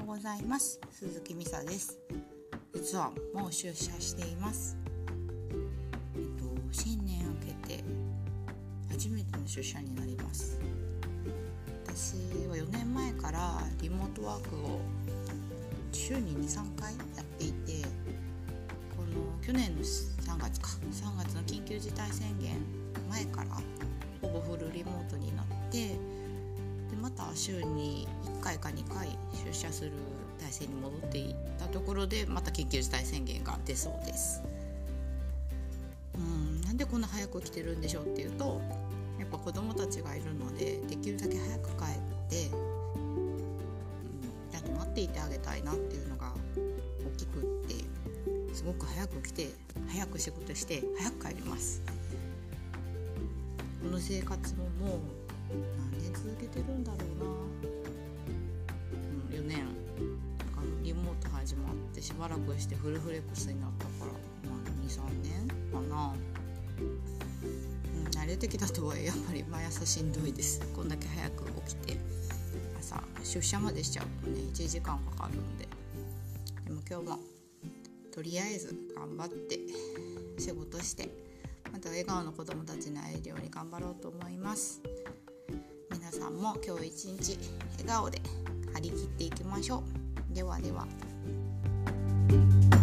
[0.00, 0.80] ようございます。
[0.90, 1.98] 鈴木美沙です。
[2.74, 4.78] 実はもう出社しています。
[6.14, 7.84] えっと新年明けて
[8.88, 10.58] 初めての出社になります。
[11.84, 12.14] 私
[12.48, 14.80] は4年前からリモートワークを
[15.92, 17.82] 週に23回やっていて
[18.96, 22.56] この去年の3月か3月の緊急事態宣言
[23.10, 23.56] 前から
[24.22, 25.96] ほぼフルリモートになってで
[27.02, 28.08] また週に
[28.40, 29.08] 回か2回
[29.44, 29.92] 出社する
[30.40, 34.42] 体制に戻っていったところでまた緊急事態宣言が出そうです。
[36.14, 38.60] うんなんでこんな早く来てるんでしょうっていうと
[39.18, 42.46] やっぱ子供たちがいるのでできるだけ早く帰って、
[42.96, 43.40] うん、
[44.50, 47.74] ちゃんと待っていてあげたいなっていうのが大きくって
[48.54, 49.50] すごく早く来て
[49.88, 51.82] 早く仕事して早く帰ります。
[53.82, 55.00] この生活ももう
[55.78, 57.24] 何年続けてるんだろう
[57.59, 57.59] な、
[61.50, 64.12] 始まってしばらくしてフルフレックスになったから、
[64.48, 66.14] まあ、23年かな、
[67.96, 70.60] うん、慣れてきたとはいえやっぱり毎朝しんどいです。
[70.76, 71.96] こんだけ早く起きて
[72.78, 75.66] 朝出社までしちゃうとね1時間かかるんで。
[76.66, 77.18] でも今日も
[78.14, 79.58] とりあえず頑張って
[80.38, 81.10] 仕事して
[81.72, 84.80] また笑顔の子どもたちに会えるように頑張ろうと思います。
[85.90, 87.38] 皆さんも今日一日
[87.78, 88.20] 笑顔で
[88.72, 89.82] 張り切っていきましょ
[90.30, 90.32] う。
[90.32, 90.86] ではでは。
[92.30, 92.79] Thank you.